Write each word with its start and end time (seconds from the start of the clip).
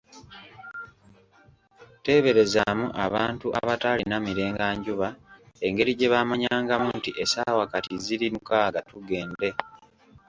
Teeberezaamu 2.03 2.85
abantu 3.05 3.47
abataalina 3.59 4.15
mirenganjuba 4.25 5.09
engeri 5.67 5.91
gye 5.99 6.07
baamanyangamu 6.13 6.87
nti, 6.97 7.11
essaawa 7.23 7.65
kati 7.71 7.93
ziri 8.05 8.27
mukaaga 8.35 8.79
tugende! 8.89 9.49